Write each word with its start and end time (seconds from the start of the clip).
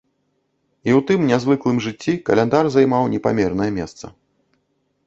І 0.87 0.91
ў 0.93 0.99
тым 1.11 1.19
нязвыклым 1.31 1.77
жыцці 1.89 2.17
каляндар 2.31 2.65
займаў 2.79 3.03
непамернае 3.17 3.71
месца. 3.79 4.05